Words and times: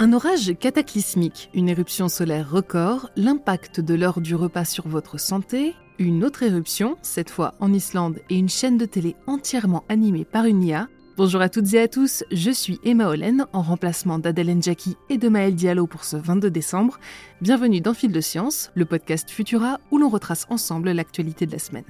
Un 0.00 0.12
orage 0.12 0.56
cataclysmique, 0.60 1.50
une 1.54 1.68
éruption 1.68 2.08
solaire 2.08 2.48
record, 2.48 3.10
l'impact 3.16 3.80
de 3.80 3.94
l'heure 3.94 4.20
du 4.20 4.36
repas 4.36 4.64
sur 4.64 4.86
votre 4.86 5.18
santé, 5.18 5.74
une 5.98 6.22
autre 6.22 6.44
éruption, 6.44 6.96
cette 7.02 7.30
fois 7.30 7.54
en 7.58 7.72
Islande, 7.72 8.20
et 8.30 8.36
une 8.36 8.48
chaîne 8.48 8.78
de 8.78 8.84
télé 8.84 9.16
entièrement 9.26 9.82
animée 9.88 10.24
par 10.24 10.44
une 10.44 10.62
IA. 10.62 10.86
Bonjour 11.16 11.40
à 11.40 11.48
toutes 11.48 11.74
et 11.74 11.80
à 11.80 11.88
tous, 11.88 12.22
je 12.30 12.52
suis 12.52 12.78
Emma 12.84 13.08
Hollen, 13.08 13.46
en 13.52 13.60
remplacement 13.60 14.20
d'Adèle 14.20 14.56
Njaki 14.56 14.96
et 15.10 15.18
de 15.18 15.28
Maël 15.28 15.56
Diallo 15.56 15.88
pour 15.88 16.04
ce 16.04 16.16
22 16.16 16.48
décembre. 16.48 17.00
Bienvenue 17.40 17.80
dans 17.80 17.92
Fil 17.92 18.12
de 18.12 18.20
Science, 18.20 18.70
le 18.76 18.84
podcast 18.84 19.28
Futura 19.28 19.80
où 19.90 19.98
l'on 19.98 20.10
retrace 20.10 20.46
ensemble 20.48 20.92
l'actualité 20.92 21.44
de 21.44 21.50
la 21.50 21.58
semaine. 21.58 21.82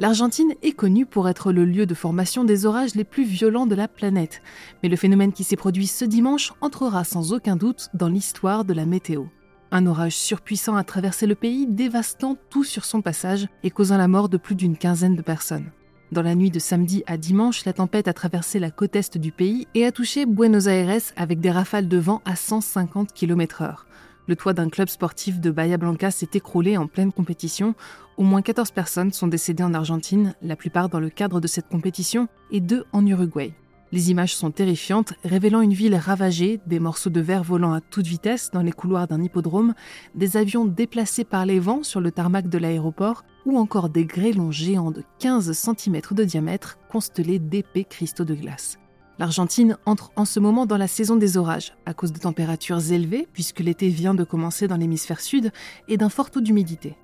L'Argentine 0.00 0.54
est 0.62 0.72
connue 0.72 1.06
pour 1.06 1.28
être 1.28 1.52
le 1.52 1.64
lieu 1.64 1.86
de 1.86 1.94
formation 1.94 2.42
des 2.42 2.66
orages 2.66 2.96
les 2.96 3.04
plus 3.04 3.22
violents 3.22 3.66
de 3.66 3.76
la 3.76 3.86
planète, 3.86 4.42
mais 4.82 4.88
le 4.88 4.96
phénomène 4.96 5.32
qui 5.32 5.44
s'est 5.44 5.54
produit 5.54 5.86
ce 5.86 6.04
dimanche 6.04 6.52
entrera 6.60 7.04
sans 7.04 7.32
aucun 7.32 7.54
doute 7.54 7.90
dans 7.94 8.08
l'histoire 8.08 8.64
de 8.64 8.74
la 8.74 8.86
météo. 8.86 9.26
Un 9.70 9.86
orage 9.86 10.16
surpuissant 10.16 10.74
a 10.74 10.82
traversé 10.82 11.28
le 11.28 11.36
pays, 11.36 11.68
dévastant 11.68 12.36
tout 12.50 12.64
sur 12.64 12.84
son 12.84 13.02
passage 13.02 13.46
et 13.62 13.70
causant 13.70 13.96
la 13.96 14.08
mort 14.08 14.28
de 14.28 14.36
plus 14.36 14.56
d'une 14.56 14.76
quinzaine 14.76 15.14
de 15.14 15.22
personnes. 15.22 15.70
Dans 16.10 16.22
la 16.22 16.34
nuit 16.34 16.50
de 16.50 16.58
samedi 16.58 17.04
à 17.06 17.16
dimanche, 17.16 17.64
la 17.64 17.72
tempête 17.72 18.08
a 18.08 18.12
traversé 18.12 18.58
la 18.58 18.72
côte 18.72 18.96
est 18.96 19.16
du 19.16 19.30
pays 19.30 19.68
et 19.74 19.86
a 19.86 19.92
touché 19.92 20.26
Buenos 20.26 20.66
Aires 20.66 21.02
avec 21.16 21.38
des 21.38 21.52
rafales 21.52 21.88
de 21.88 21.98
vent 21.98 22.20
à 22.24 22.34
150 22.34 23.12
km/h. 23.12 23.84
Le 24.26 24.36
toit 24.36 24.54
d'un 24.54 24.70
club 24.70 24.88
sportif 24.88 25.38
de 25.38 25.50
Bahia 25.50 25.76
Blanca 25.76 26.10
s'est 26.10 26.30
écroulé 26.32 26.78
en 26.78 26.86
pleine 26.86 27.12
compétition. 27.12 27.74
Au 28.16 28.22
moins 28.22 28.42
14 28.42 28.70
personnes 28.70 29.12
sont 29.12 29.26
décédées 29.26 29.64
en 29.64 29.74
Argentine, 29.74 30.34
la 30.40 30.54
plupart 30.54 30.88
dans 30.88 31.00
le 31.00 31.10
cadre 31.10 31.40
de 31.40 31.48
cette 31.48 31.68
compétition, 31.68 32.28
et 32.52 32.60
deux 32.60 32.84
en 32.92 33.04
Uruguay. 33.04 33.54
Les 33.90 34.10
images 34.12 34.36
sont 34.36 34.52
terrifiantes, 34.52 35.14
révélant 35.24 35.60
une 35.60 35.72
ville 35.72 35.96
ravagée, 35.96 36.60
des 36.66 36.78
morceaux 36.78 37.10
de 37.10 37.20
verre 37.20 37.42
volant 37.42 37.72
à 37.72 37.80
toute 37.80 38.06
vitesse 38.06 38.50
dans 38.52 38.62
les 38.62 38.72
couloirs 38.72 39.08
d'un 39.08 39.22
hippodrome, 39.22 39.74
des 40.14 40.36
avions 40.36 40.64
déplacés 40.64 41.24
par 41.24 41.44
les 41.44 41.58
vents 41.58 41.82
sur 41.82 42.00
le 42.00 42.12
tarmac 42.12 42.48
de 42.48 42.58
l'aéroport, 42.58 43.24
ou 43.46 43.58
encore 43.58 43.88
des 43.88 44.04
grêlons 44.04 44.52
géants 44.52 44.92
de 44.92 45.02
15 45.18 45.52
cm 45.52 46.00
de 46.12 46.24
diamètre 46.24 46.78
constellés 46.88 47.40
d'épais 47.40 47.84
cristaux 47.84 48.24
de 48.24 48.34
glace. 48.34 48.78
L'Argentine 49.18 49.76
entre 49.86 50.12
en 50.16 50.24
ce 50.24 50.40
moment 50.40 50.66
dans 50.66 50.76
la 50.76 50.88
saison 50.88 51.16
des 51.16 51.36
orages, 51.36 51.74
à 51.86 51.94
cause 51.94 52.12
de 52.12 52.18
températures 52.18 52.92
élevées, 52.92 53.28
puisque 53.32 53.60
l'été 53.60 53.88
vient 53.88 54.14
de 54.14 54.24
commencer 54.24 54.66
dans 54.66 54.76
l'hémisphère 54.76 55.20
sud, 55.20 55.52
et 55.88 55.96
d'un 55.96 56.08
fort 56.08 56.30
taux 56.30 56.40
d'humidité. 56.40 56.96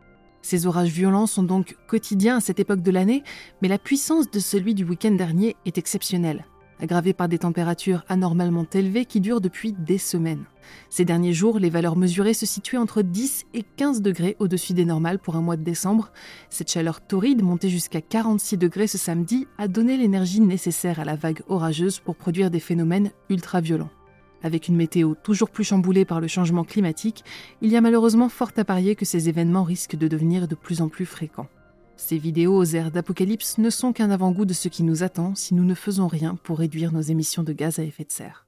Ces 0.43 0.67
orages 0.67 0.91
violents 0.91 1.27
sont 1.27 1.43
donc 1.43 1.77
quotidiens 1.87 2.37
à 2.37 2.41
cette 2.41 2.61
époque 2.61 2.83
de 2.83 2.91
l'année, 2.91 3.23
mais 3.63 3.69
la 3.69 3.79
puissance 3.79 4.31
de 4.31 4.39
celui 4.39 4.75
du 4.75 4.85
week-end 4.85 5.13
dernier 5.13 5.57
est 5.67 5.79
exceptionnelle 5.79 6.45
aggravée 6.81 7.13
par 7.13 7.29
des 7.29 7.39
températures 7.39 8.05
anormalement 8.09 8.67
élevées 8.73 9.05
qui 9.05 9.21
durent 9.21 9.41
depuis 9.41 9.73
des 9.73 9.99
semaines. 9.99 10.45
Ces 10.89 11.05
derniers 11.05 11.33
jours, 11.33 11.59
les 11.59 11.71
valeurs 11.71 11.97
mesurées 11.97 12.35
se 12.35 12.47
situaient 12.47 12.79
entre 12.79 13.03
10 13.03 13.47
et 13.55 13.63
15 13.77 14.03
degrés 14.03 14.37
au-dessus 14.39 14.73
des 14.73 14.85
normales 14.85 15.19
pour 15.19 15.37
un 15.37 15.43
mois 15.43 15.57
de 15.57 15.65
décembre. 15.65 16.13
Cette 16.49 16.71
chaleur 16.71 17.01
torride, 17.01 17.43
montée 17.43 17.69
jusqu'à 17.69 18.01
46 18.01 18.59
degrés 18.59 18.87
ce 18.87 18.99
samedi, 18.99 19.47
a 19.59 19.69
donné 19.69 19.97
l'énergie 19.97 20.41
nécessaire 20.41 21.01
à 21.01 21.05
la 21.05 21.17
vague 21.17 21.43
orageuse 21.49 22.01
pour 22.01 22.17
produire 22.17 22.51
des 22.51 22.61
phénomènes 22.61 23.11
ultra-violents. 23.29 23.91
Avec 24.43 24.69
une 24.69 24.77
météo 24.77 25.15
toujours 25.15 25.51
plus 25.51 25.65
chamboulée 25.65 26.05
par 26.05 26.21
le 26.21 26.29
changement 26.29 26.65
climatique, 26.65 27.25
il 27.61 27.71
y 27.71 27.77
a 27.77 27.81
malheureusement 27.81 28.29
fort 28.29 28.53
à 28.57 28.65
parier 28.65 28.95
que 28.95 29.05
ces 29.05 29.29
événements 29.29 29.65
risquent 29.65 29.97
de 29.97 30.09
devenir 30.09 30.49
de 30.49 30.55
plus 30.55 30.81
en 30.81 30.89
plus 30.89 31.07
fréquents. 31.07 31.49
Ces 31.97 32.17
vidéos 32.17 32.57
aux 32.57 32.65
airs 32.65 32.91
d'apocalypse 32.91 33.59
ne 33.59 33.69
sont 33.69 33.93
qu'un 33.93 34.11
avant-goût 34.11 34.47
de 34.47 34.55
ce 34.55 34.69
qui 34.69 34.83
nous 34.83 35.03
attend 35.03 35.35
si 35.35 35.55
nous 35.55 35.65
ne 35.65 35.75
faisons 35.75 36.09
rien 36.09 36.37
pour 36.43 36.59
réduire 36.59 36.93
nos 36.93 37.03
émissions 37.03 37.43
de 37.43 37.53
gaz 37.53 37.79
à 37.79 37.83
effet 37.83 38.05
de 38.05 38.11
serre. 38.11 38.47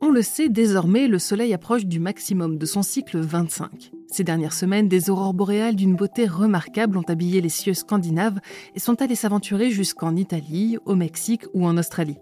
On 0.00 0.10
le 0.10 0.22
sait 0.22 0.48
désormais, 0.48 1.06
le 1.06 1.20
Soleil 1.20 1.54
approche 1.54 1.86
du 1.86 2.00
maximum 2.00 2.58
de 2.58 2.66
son 2.66 2.82
cycle 2.82 3.20
25. 3.20 3.92
Ces 4.08 4.24
dernières 4.24 4.52
semaines, 4.52 4.88
des 4.88 5.08
aurores 5.08 5.32
boréales 5.32 5.76
d'une 5.76 5.94
beauté 5.94 6.26
remarquable 6.26 6.98
ont 6.98 7.04
habillé 7.06 7.40
les 7.40 7.48
cieux 7.48 7.74
scandinaves 7.74 8.40
et 8.74 8.80
sont 8.80 9.00
allées 9.00 9.14
s'aventurer 9.14 9.70
jusqu'en 9.70 10.16
Italie, 10.16 10.76
au 10.84 10.96
Mexique 10.96 11.44
ou 11.54 11.64
en 11.64 11.78
Australie. 11.78 12.18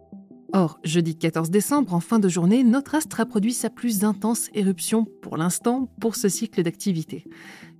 Or, 0.52 0.80
jeudi 0.82 1.16
14 1.16 1.50
décembre, 1.50 1.94
en 1.94 2.00
fin 2.00 2.18
de 2.18 2.28
journée, 2.28 2.64
notre 2.64 2.96
astre 2.96 3.20
a 3.20 3.26
produit 3.26 3.52
sa 3.52 3.70
plus 3.70 4.04
intense 4.04 4.48
éruption 4.52 5.06
pour 5.22 5.36
l'instant 5.36 5.88
pour 6.00 6.16
ce 6.16 6.28
cycle 6.28 6.62
d'activité. 6.62 7.24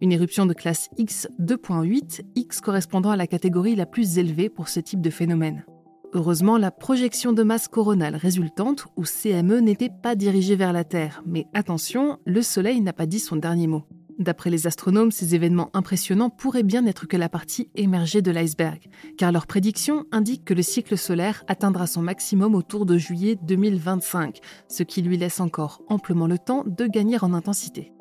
Une 0.00 0.12
éruption 0.12 0.46
de 0.46 0.54
classe 0.54 0.88
X 0.96 1.28
2.8, 1.40 2.22
X 2.36 2.60
correspondant 2.60 3.10
à 3.10 3.16
la 3.16 3.26
catégorie 3.26 3.74
la 3.74 3.86
plus 3.86 4.18
élevée 4.18 4.48
pour 4.48 4.68
ce 4.68 4.78
type 4.78 5.00
de 5.00 5.10
phénomène. 5.10 5.64
Heureusement, 6.12 6.58
la 6.58 6.70
projection 6.70 7.32
de 7.32 7.42
masse 7.42 7.68
coronale 7.68 8.16
résultante, 8.16 8.86
ou 8.96 9.04
CME, 9.04 9.60
n'était 9.60 9.90
pas 9.90 10.14
dirigée 10.14 10.56
vers 10.56 10.72
la 10.72 10.84
Terre, 10.84 11.22
mais 11.26 11.46
attention, 11.54 12.18
le 12.24 12.42
Soleil 12.42 12.80
n'a 12.80 12.92
pas 12.92 13.06
dit 13.06 13.20
son 13.20 13.36
dernier 13.36 13.66
mot. 13.66 13.84
D'après 14.20 14.50
les 14.50 14.66
astronomes, 14.66 15.10
ces 15.10 15.34
événements 15.34 15.70
impressionnants 15.72 16.28
pourraient 16.28 16.62
bien 16.62 16.82
n'être 16.82 17.06
que 17.06 17.16
la 17.16 17.30
partie 17.30 17.70
émergée 17.74 18.20
de 18.20 18.30
l'iceberg, 18.30 18.90
car 19.16 19.32
leurs 19.32 19.46
prédictions 19.46 20.04
indiquent 20.12 20.44
que 20.44 20.52
le 20.52 20.60
cycle 20.60 20.98
solaire 20.98 21.42
atteindra 21.48 21.86
son 21.86 22.02
maximum 22.02 22.54
autour 22.54 22.84
de 22.84 22.98
juillet 22.98 23.38
2025, 23.42 24.40
ce 24.68 24.82
qui 24.82 25.00
lui 25.00 25.16
laisse 25.16 25.40
encore 25.40 25.80
amplement 25.88 26.26
le 26.26 26.36
temps 26.36 26.64
de 26.66 26.86
gagner 26.86 27.16
en 27.22 27.32
intensité. 27.32 27.94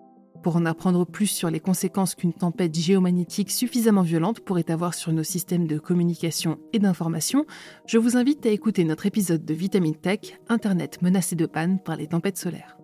Pour 0.44 0.58
en 0.58 0.66
apprendre 0.66 1.06
plus 1.06 1.28
sur 1.28 1.50
les 1.50 1.62
conséquences 1.62 2.16
qu'une 2.16 2.34
tempête 2.34 2.76
géomagnétique 2.76 3.50
suffisamment 3.50 4.02
violente 4.02 4.42
pourrait 4.42 4.72
avoir 4.72 4.96
sur 4.96 5.14
nos 5.14 5.24
systèmes 5.24 5.68
de 5.68 5.80
communication 5.80 6.60
et 6.74 6.80
d'information, 6.80 7.46
je 7.86 7.98
vous 7.98 8.18
invite 8.18 8.46
à 8.46 8.50
écouter 8.50 8.84
notre 8.84 9.06
épisode 9.06 9.46
de 9.46 9.54
Vitamine 9.54 9.96
Tech, 9.96 10.38
Internet 10.50 11.02
menacé 11.02 11.38
de 11.38 11.46
panne 11.46 11.80
par 11.80 11.96
les 11.96 12.08
tempêtes 12.08 12.38
solaires. 12.38 12.79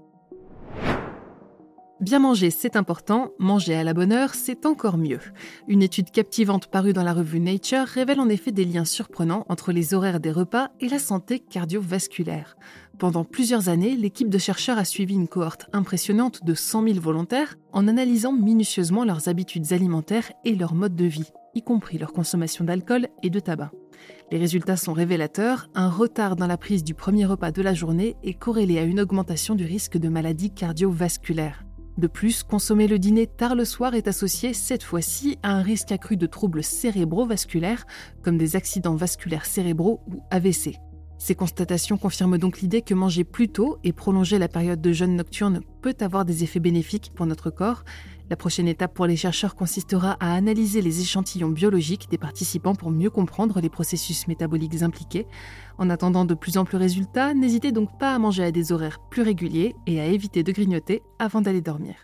Bien 2.02 2.20
manger, 2.20 2.50
c'est 2.50 2.76
important, 2.76 3.32
manger 3.40 3.74
à 3.74 3.86
la 3.86 3.94
bonne 3.94 4.12
heure, 4.12 4.36
c'est 4.36 4.66
encore 4.66 4.98
mieux. 4.98 5.22
Une 5.70 5.82
étude 5.82 6.12
captivante 6.12 6.68
parue 6.68 6.92
dans 6.92 7.04
la 7.04 7.14
revue 7.14 7.40
Nature 7.40 7.86
révèle 7.86 8.20
en 8.20 8.28
effet 8.28 8.52
des 8.52 8.66
liens 8.66 8.84
surprenants 8.84 9.46
entre 9.48 9.72
les 9.72 9.94
horaires 9.94 10.20
des 10.20 10.34
repas 10.34 10.72
et 10.82 10.90
la 10.90 11.00
santé 11.00 11.40
cardiovasculaire. 11.40 12.58
Pendant 13.00 13.24
plusieurs 13.24 13.70
années, 13.70 13.96
l'équipe 13.96 14.28
de 14.28 14.38
chercheurs 14.38 14.78
a 14.78 14.84
suivi 14.84 15.14
une 15.14 15.30
cohorte 15.30 15.68
impressionnante 15.72 16.44
de 16.44 16.54
100 16.54 16.84
000 16.84 17.00
volontaires 17.00 17.56
en 17.72 17.88
analysant 17.88 18.34
minutieusement 18.34 19.06
leurs 19.06 19.30
habitudes 19.30 19.72
alimentaires 19.72 20.34
et 20.44 20.54
leur 20.54 20.76
mode 20.76 20.98
de 20.98 21.06
vie, 21.06 21.32
y 21.54 21.62
compris 21.62 21.98
leur 21.98 22.12
consommation 22.12 22.66
d'alcool 22.66 23.08
et 23.24 23.30
de 23.30 23.40
tabac. 23.40 23.72
Les 24.34 24.38
résultats 24.38 24.76
sont 24.76 24.94
révélateurs, 24.94 25.70
un 25.76 25.90
retard 25.90 26.36
dans 26.36 26.48
la 26.48 26.58
prise 26.58 26.84
du 26.84 26.94
premier 26.94 27.26
repas 27.26 27.52
de 27.52 27.62
la 27.62 27.74
journée 27.74 28.18
est 28.22 28.34
corrélé 28.34 28.80
à 28.80 28.84
une 28.84 29.00
augmentation 29.00 29.56
du 29.56 29.64
risque 29.64 29.98
de 29.98 30.10
maladies 30.10 30.52
cardiovasculaires. 30.52 31.64
De 31.98 32.08
plus, 32.08 32.44
consommer 32.44 32.88
le 32.88 33.00
dîner 33.00 33.26
tard 33.26 33.56
le 33.56 33.64
soir 33.64 33.96
est 33.96 34.10
associé 34.10 34.54
cette 34.54 34.84
fois-ci 34.84 35.38
à 35.44 35.52
un 35.52 35.62
risque 35.62 35.94
accru 35.94 36.18
de 36.18 36.26
troubles 36.26 36.64
cérébrovasculaires 36.64 37.86
comme 38.22 38.38
des 38.38 38.58
accidents 38.58 38.96
vasculaires 38.96 39.46
cérébraux 39.46 40.02
ou 40.08 40.22
AVC. 40.30 40.76
Ces 41.18 41.36
constatations 41.36 41.98
confirment 41.98 42.38
donc 42.38 42.60
l'idée 42.60 42.82
que 42.82 42.94
manger 42.94 43.24
plus 43.24 43.48
tôt 43.48 43.78
et 43.86 43.94
prolonger 43.94 44.38
la 44.38 44.50
période 44.50 44.82
de 44.82 44.92
jeûne 44.92 45.16
nocturne 45.16 45.62
peut 45.82 45.96
avoir 46.02 46.26
des 46.26 46.44
effets 46.44 46.60
bénéfiques 46.60 47.14
pour 47.16 47.26
notre 47.26 47.50
corps. 47.50 47.86
La 48.30 48.36
prochaine 48.36 48.68
étape 48.68 48.96
pour 48.96 49.06
les 49.06 49.16
chercheurs 49.16 49.56
consistera 49.56 50.18
à 50.20 50.34
analyser 50.34 50.82
les 50.82 51.02
échantillons 51.02 51.50
biologiques 51.50 52.10
des 52.10 52.18
participants 52.18 52.74
pour 52.74 52.90
mieux 52.90 53.12
comprendre 53.12 53.62
les 53.62 53.70
processus 53.70 54.28
métaboliques 54.28 54.82
impliqués. 54.82 55.28
En 55.78 55.92
attendant 55.92 56.26
de 56.26 56.34
plus 56.34 56.58
amples 56.58 56.78
résultats, 56.78 57.36
n'hésitez 57.36 57.72
donc 57.72 58.00
pas 58.00 58.16
à 58.16 58.20
manger 58.20 58.44
à 58.46 58.52
des 58.52 58.72
horaires 58.72 59.00
plus 59.12 59.22
réguliers 59.22 59.76
et 59.86 60.00
à 60.00 60.08
éviter 60.08 60.42
de 60.42 60.52
grignoter 60.52 61.04
avant 61.20 61.42
d'aller 61.42 61.62
dormir. 61.62 61.96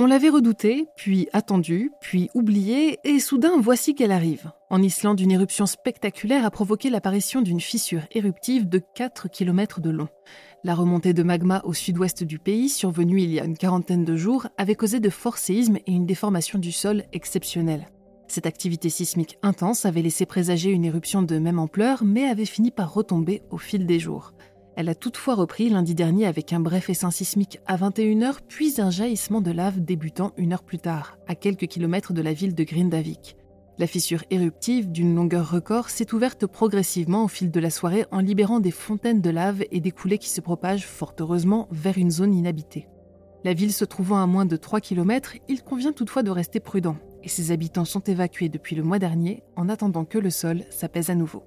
On 0.00 0.06
l'avait 0.06 0.28
redoutée, 0.28 0.88
puis 0.96 1.28
attendue, 1.32 1.92
puis 2.00 2.28
oubliée, 2.34 2.98
et 3.04 3.20
soudain 3.20 3.60
voici 3.60 3.94
qu'elle 3.94 4.10
arrive. 4.10 4.50
En 4.68 4.82
Islande, 4.82 5.20
une 5.20 5.30
éruption 5.30 5.66
spectaculaire 5.66 6.44
a 6.44 6.50
provoqué 6.50 6.90
l'apparition 6.90 7.42
d'une 7.42 7.60
fissure 7.60 8.02
éruptive 8.10 8.68
de 8.68 8.82
4 8.96 9.28
km 9.28 9.80
de 9.80 9.90
long. 9.90 10.08
La 10.64 10.74
remontée 10.74 11.12
de 11.12 11.22
magma 11.22 11.62
au 11.64 11.74
sud-ouest 11.74 12.24
du 12.24 12.40
pays, 12.40 12.68
survenue 12.70 13.20
il 13.20 13.30
y 13.30 13.38
a 13.38 13.44
une 13.44 13.56
quarantaine 13.56 14.04
de 14.04 14.16
jours, 14.16 14.48
avait 14.58 14.74
causé 14.74 14.98
de 14.98 15.10
forts 15.10 15.38
séismes 15.38 15.76
et 15.76 15.92
une 15.92 16.06
déformation 16.06 16.58
du 16.58 16.72
sol 16.72 17.04
exceptionnelle. 17.12 17.86
Cette 18.26 18.46
activité 18.46 18.88
sismique 18.88 19.38
intense 19.42 19.86
avait 19.86 20.02
laissé 20.02 20.26
présager 20.26 20.70
une 20.70 20.84
éruption 20.84 21.22
de 21.22 21.38
même 21.38 21.60
ampleur, 21.60 22.02
mais 22.02 22.24
avait 22.24 22.46
fini 22.46 22.72
par 22.72 22.92
retomber 22.92 23.42
au 23.52 23.58
fil 23.58 23.86
des 23.86 24.00
jours. 24.00 24.32
Elle 24.76 24.88
a 24.88 24.94
toutefois 24.96 25.36
repris 25.36 25.68
lundi 25.68 25.94
dernier 25.94 26.26
avec 26.26 26.52
un 26.52 26.58
bref 26.58 26.90
essaim 26.90 27.12
sismique 27.12 27.60
à 27.66 27.76
21h, 27.76 28.38
puis 28.48 28.80
un 28.80 28.90
jaillissement 28.90 29.40
de 29.40 29.52
lave 29.52 29.80
débutant 29.80 30.32
une 30.36 30.52
heure 30.52 30.64
plus 30.64 30.80
tard, 30.80 31.16
à 31.28 31.36
quelques 31.36 31.68
kilomètres 31.68 32.12
de 32.12 32.22
la 32.22 32.32
ville 32.32 32.56
de 32.56 32.64
Grindavik. 32.64 33.36
La 33.78 33.86
fissure 33.86 34.24
éruptive, 34.30 34.90
d'une 34.90 35.14
longueur 35.14 35.50
record, 35.50 35.90
s'est 35.90 36.12
ouverte 36.12 36.46
progressivement 36.46 37.24
au 37.24 37.28
fil 37.28 37.52
de 37.52 37.60
la 37.60 37.70
soirée 37.70 38.04
en 38.10 38.18
libérant 38.18 38.58
des 38.58 38.72
fontaines 38.72 39.20
de 39.20 39.30
lave 39.30 39.64
et 39.70 39.80
des 39.80 39.92
coulées 39.92 40.18
qui 40.18 40.28
se 40.28 40.40
propagent 40.40 40.86
fort 40.86 41.14
heureusement 41.20 41.68
vers 41.70 41.98
une 41.98 42.10
zone 42.10 42.34
inhabitée. 42.34 42.88
La 43.44 43.54
ville 43.54 43.72
se 43.72 43.84
trouvant 43.84 44.22
à 44.22 44.26
moins 44.26 44.46
de 44.46 44.56
3 44.56 44.80
km, 44.80 45.34
il 45.48 45.62
convient 45.62 45.92
toutefois 45.92 46.22
de 46.24 46.30
rester 46.30 46.58
prudent, 46.58 46.96
et 47.22 47.28
ses 47.28 47.52
habitants 47.52 47.84
sont 47.84 48.00
évacués 48.00 48.48
depuis 48.48 48.74
le 48.74 48.82
mois 48.82 48.98
dernier 48.98 49.44
en 49.54 49.68
attendant 49.68 50.04
que 50.04 50.18
le 50.18 50.30
sol 50.30 50.62
s'apaise 50.70 51.10
à 51.10 51.14
nouveau. 51.14 51.44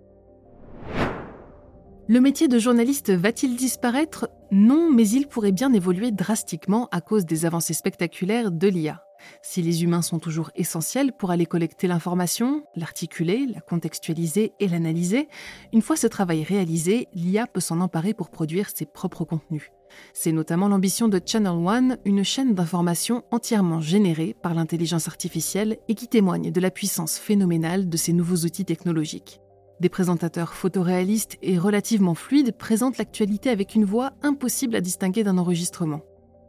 Le 2.09 2.21
métier 2.21 2.47
de 2.47 2.57
journaliste 2.57 3.11
va-t-il 3.11 3.57
disparaître? 3.57 4.29
Non, 4.49 4.89
mais 4.89 5.09
il 5.09 5.27
pourrait 5.27 5.51
bien 5.51 5.73
évoluer 5.73 6.11
drastiquement 6.11 6.87
à 6.93 7.01
cause 7.01 7.25
des 7.25 7.45
avancées 7.45 7.73
spectaculaires 7.73 8.49
de 8.49 8.69
l'IA. 8.69 9.03
Si 9.41 9.61
les 9.61 9.83
humains 9.83 10.01
sont 10.01 10.17
toujours 10.17 10.49
essentiels 10.55 11.11
pour 11.11 11.31
aller 11.31 11.45
collecter 11.45 11.85
l'information, 11.85 12.63
l'articuler, 12.77 13.45
la 13.53 13.59
contextualiser 13.59 14.53
et 14.57 14.69
l'analyser, 14.69 15.27
une 15.73 15.81
fois 15.81 15.97
ce 15.97 16.07
travail 16.07 16.43
réalisé, 16.43 17.09
l'IA 17.13 17.45
peut 17.45 17.59
s'en 17.59 17.81
emparer 17.81 18.13
pour 18.13 18.29
produire 18.29 18.69
ses 18.73 18.85
propres 18.85 19.25
contenus. 19.25 19.69
C'est 20.13 20.31
notamment 20.31 20.69
l'ambition 20.69 21.09
de 21.09 21.19
Channel 21.25 21.51
One, 21.51 21.97
une 22.05 22.23
chaîne 22.23 22.53
d'information 22.53 23.25
entièrement 23.31 23.81
générée 23.81 24.33
par 24.41 24.53
l'intelligence 24.53 25.09
artificielle 25.09 25.77
et 25.89 25.95
qui 25.95 26.07
témoigne 26.07 26.51
de 26.51 26.61
la 26.61 26.71
puissance 26.71 27.17
phénoménale 27.17 27.89
de 27.89 27.97
ces 27.97 28.13
nouveaux 28.13 28.45
outils 28.45 28.65
technologiques. 28.65 29.41
Des 29.79 29.89
présentateurs 29.89 30.55
photoréalistes 30.55 31.37
et 31.43 31.59
relativement 31.59 32.15
fluides 32.15 32.57
présentent 32.57 32.97
l'actualité 32.97 33.51
avec 33.51 33.75
une 33.75 33.85
voix 33.85 34.13
impossible 34.23 34.75
à 34.75 34.81
distinguer 34.81 35.23
d'un 35.23 35.37
enregistrement. 35.37 36.01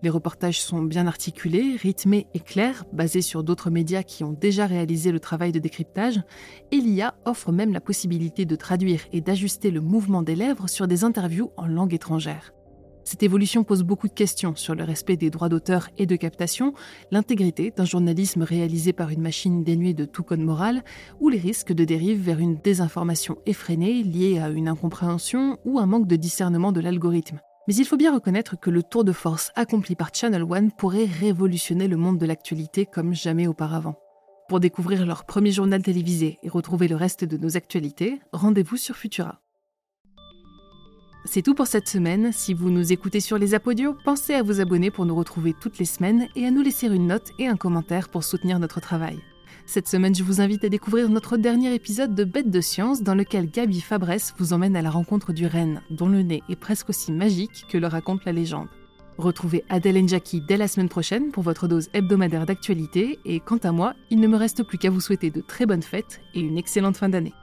Les 0.03 0.09
reportages 0.09 0.63
sont 0.63 0.81
bien 0.81 1.07
articulés, 1.07 1.77
rythmés 1.77 2.27
et 2.33 2.41
clairs, 2.41 2.85
basés 2.93 3.21
sur 3.21 3.43
d'autres 3.43 3.69
médias 3.69 4.03
qui 4.03 4.25
ont 4.25 4.33
déjà 4.33 4.65
réalisé 4.65 5.13
le 5.13 5.21
travail 5.21 5.53
de 5.53 5.59
décryptage, 5.59 6.23
et 6.71 6.77
l'IA 6.77 7.17
offre 7.27 7.53
même 7.53 7.73
la 7.73 7.81
possibilité 7.81 8.47
de 8.47 8.57
traduire 8.57 9.03
et 9.13 9.21
d'ajuster 9.21 9.71
le 9.71 9.81
mouvement 9.81 10.23
des 10.23 10.37
lèvres 10.37 10.69
sur 10.69 10.87
des 10.87 11.05
interviews 11.05 11.51
en 11.57 11.67
langue 11.67 11.95
étrangère. 11.95 12.53
Cette 13.08 13.22
évolution 13.22 13.64
pose 13.64 13.84
beaucoup 13.84 14.06
de 14.06 14.12
questions 14.12 14.55
sur 14.55 14.75
le 14.75 14.84
respect 14.84 15.16
des 15.16 15.31
droits 15.31 15.49
d'auteur 15.49 15.88
et 15.96 16.05
de 16.05 16.14
captation, 16.14 16.75
l'intégrité 17.10 17.72
d'un 17.75 17.87
journalisme 17.87 18.43
réalisé 18.43 18.93
par 18.93 19.08
une 19.08 19.22
machine 19.22 19.64
dénuée 19.64 19.94
de 19.94 20.05
tout 20.05 20.22
code 20.22 20.40
moral, 20.40 20.84
ou 21.19 21.31
les 21.31 21.38
risques 21.38 21.72
de 21.72 21.87
dérive 21.87 22.20
vers 22.20 22.38
une 22.38 22.56
désinformation 22.56 23.38
effrénée 23.46 24.02
liée 24.02 24.38
à 24.38 24.50
une 24.50 24.69
incompréhension 24.69 25.56
ou 25.64 25.78
un 25.78 25.87
manque 25.87 26.06
de 26.06 26.16
discernement 26.16 26.70
de 26.70 26.82
l'algorithme. 26.82 27.40
Mais 27.66 27.76
il 27.76 27.87
faut 27.87 27.96
bien 27.96 28.12
reconnaître 28.12 28.60
que 28.60 28.69
le 28.69 28.82
tour 28.82 29.05
de 29.05 29.12
force 29.12 29.52
accompli 29.56 29.96
par 29.96 30.10
Channel 30.12 30.43
One 30.43 30.70
pourrait 30.70 31.06
révolutionner 31.06 31.88
le 31.88 31.96
monde 31.96 32.19
de 32.19 32.26
l'actualité 32.26 32.84
comme 32.84 33.14
jamais 33.14 33.46
auparavant. 33.46 33.99
Pour 34.50 34.60
découvrir 34.60 35.06
leur 35.06 35.25
premier 35.25 35.50
journal 35.50 35.82
télévisé 35.82 36.38
et 36.43 36.50
retrouver 36.50 36.88
le 36.88 36.96
reste 36.96 37.25
de 37.25 37.38
nos 37.38 37.56
actualités, 37.56 38.20
rendez-vous 38.34 38.76
sur 38.76 38.96
Futura. 38.96 39.40
C'est 41.31 41.43
tout 41.43 41.55
pour 41.55 41.67
cette 41.67 41.91
semaine. 41.91 42.31
Si 42.33 42.55
vous 42.55 42.71
nous 42.71 42.91
écoutez 42.91 43.21
sur 43.21 43.37
les 43.37 43.53
apodios, 43.53 43.95
pensez 44.03 44.33
à 44.33 44.43
vous 44.43 44.63
abonner 44.63 44.91
pour 44.91 45.05
nous 45.05 45.15
retrouver 45.15 45.53
toutes 45.53 45.79
les 45.79 45.85
semaines 45.85 46.27
et 46.35 46.47
à 46.47 46.51
nous 46.51 46.63
laisser 46.63 46.87
une 46.87 47.09
note 47.09 47.33
et 47.39 47.47
un 47.47 47.57
commentaire 47.57 48.09
pour 48.09 48.25
soutenir 48.25 48.59
notre 48.59 48.81
travail. 48.81 49.19
Cette 49.67 49.89
semaine, 49.89 50.15
je 50.15 50.23
vous 50.23 50.41
invite 50.41 50.65
à 50.65 50.71
découvrir 50.71 51.11
notre 51.11 51.37
dernier 51.37 51.75
épisode 51.75 52.15
de 52.15 52.25
Bête 52.25 52.51
de 52.51 52.63
science 52.63 53.03
dans 53.03 53.15
lequel 53.15 53.51
Gabi 53.51 53.83
Fabresse 53.83 54.33
vous 54.39 54.55
emmène 54.55 54.75
à 54.75 54.81
la 54.81 54.89
rencontre 54.89 55.35
du 55.35 55.47
renne, 55.47 55.83
dont 55.91 56.09
le 56.09 56.23
nez 56.23 56.43
est 56.49 56.57
presque 56.57 56.89
aussi 56.89 57.13
magique 57.13 57.67
que 57.69 57.77
le 57.77 57.89
raconte 57.89 58.25
la 58.25 58.33
légende. 58.33 58.69
Retrouvez 59.19 59.65
Adèle 59.69 60.03
Njaki 60.03 60.41
dès 60.41 60.57
la 60.57 60.67
semaine 60.67 60.89
prochaine 60.89 61.31
pour 61.31 61.43
votre 61.43 61.69
dose 61.69 61.91
hebdomadaire 61.93 62.47
d'actualité 62.47 63.19
et 63.27 63.41
quant 63.41 63.59
à 63.59 63.71
moi, 63.73 63.93
il 64.09 64.21
ne 64.21 64.29
me 64.29 64.37
reste 64.39 64.63
plus 64.63 64.79
qu'à 64.79 64.89
vous 64.89 65.03
souhaiter 65.03 65.31
de 65.31 65.43
très 65.43 65.67
bonnes 65.67 65.83
fêtes 65.83 66.23
et 66.33 66.41
une 66.41 66.57
excellente 66.57 66.97
fin 66.97 67.11
d'année. 67.11 67.35